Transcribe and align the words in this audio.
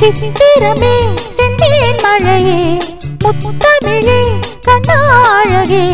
சித்திரமே 0.00 0.94
செந்தேன் 1.36 2.00
மழையே 2.02 2.58
முத்தமிழே 3.42 4.18
கண்ணாழகே 4.66 5.86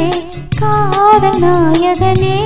காதல் 0.61 1.39
நாயகனே 1.44 2.36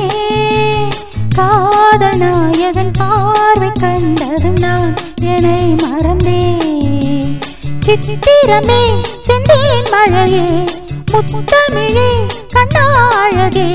காதல் 1.35 2.19
நாயகன் 2.19 2.93
பார்வை 2.99 3.71
கண்டதும் 3.81 4.59
நான் 4.59 4.93
என்னை 5.33 5.63
மறந்தேன். 5.83 7.35
சித்திரமே 7.87 8.83
செந்தேன் 9.27 9.91
மழையே 9.91 10.47
முத்தமிழே 11.13 12.09
கண்ணாழகே. 12.55 13.69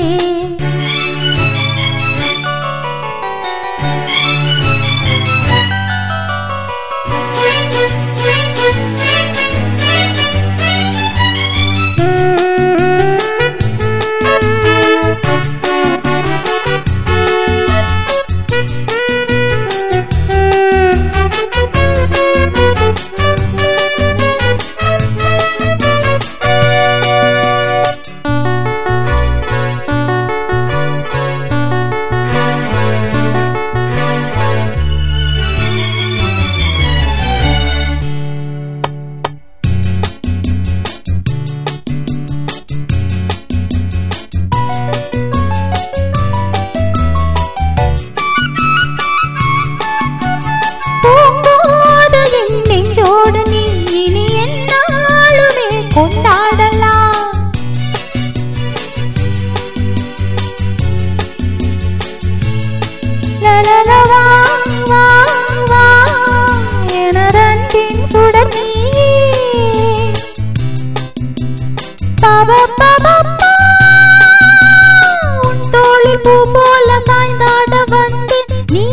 தோளில் 75.72 76.22
பூ 76.24 76.34
போல 76.54 76.88
சாய்ந்தாட 77.06 77.72
வந்தேன் 77.92 78.50
நீ 78.72 78.84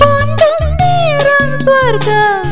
கொஞ்சம் 0.00 0.64
நேரம் 0.80 1.54
ஸ்வர்க்கம் 1.56 2.48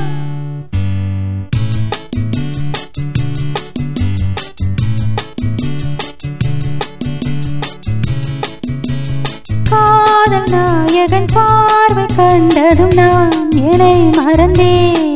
காதல் 9.71 10.49
நாயகன் 10.51 11.31
பார்வை 11.35 12.07
கண்டதும் 12.17 12.95
நான் 12.95 13.37
என்னை 13.65 13.97
மறந்தேன். 14.19 15.08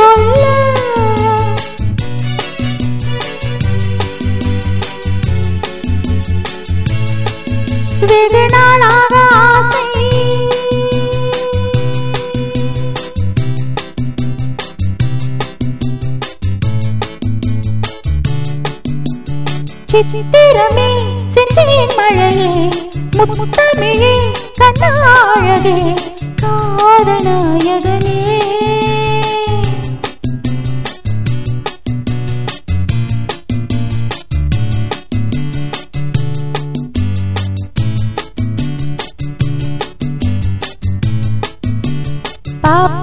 சொல்ல. 0.00 0.44
வெகு 8.08 8.44
நாளாக 8.48 9.14
ஆசை. 9.32 9.88
சித்திரமே 20.12 20.90
சிந்தேன் 21.34 21.94
மழையே 21.96 22.52
முத்தமிழே 23.30 24.14
கண்ணாழகே 24.60 25.76
காதநாயகனே. 26.42 28.16
pa 42.70 43.00